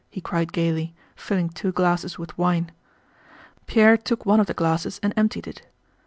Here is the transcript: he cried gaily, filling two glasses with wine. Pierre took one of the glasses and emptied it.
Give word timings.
he 0.09 0.19
cried 0.19 0.51
gaily, 0.51 0.95
filling 1.15 1.47
two 1.47 1.71
glasses 1.71 2.17
with 2.17 2.35
wine. 2.35 2.71
Pierre 3.67 3.97
took 3.97 4.25
one 4.25 4.39
of 4.39 4.47
the 4.47 4.53
glasses 4.55 4.99
and 5.03 5.13
emptied 5.15 5.45
it. 5.45 5.67